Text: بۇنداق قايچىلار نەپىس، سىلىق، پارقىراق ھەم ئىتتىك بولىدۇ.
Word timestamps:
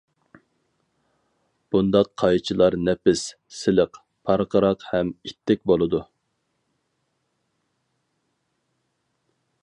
بۇنداق 1.73 2.07
قايچىلار 2.21 2.77
نەپىس، 2.85 3.25
سىلىق، 3.57 3.99
پارقىراق 4.29 4.85
ھەم 4.93 5.11
ئىتتىك 5.27 5.61
بولىدۇ. 5.73 6.01